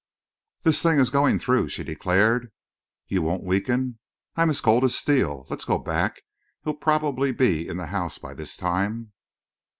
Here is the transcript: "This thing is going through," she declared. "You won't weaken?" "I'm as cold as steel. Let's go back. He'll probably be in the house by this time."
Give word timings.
"This 0.63 0.81
thing 0.81 0.97
is 0.97 1.11
going 1.11 1.37
through," 1.37 1.69
she 1.69 1.83
declared. 1.83 2.51
"You 3.07 3.21
won't 3.21 3.43
weaken?" 3.43 3.99
"I'm 4.35 4.49
as 4.49 4.59
cold 4.59 4.83
as 4.83 4.97
steel. 4.97 5.45
Let's 5.47 5.63
go 5.63 5.77
back. 5.77 6.23
He'll 6.63 6.73
probably 6.73 7.31
be 7.31 7.67
in 7.67 7.77
the 7.77 7.85
house 7.85 8.17
by 8.17 8.33
this 8.33 8.57
time." 8.57 9.11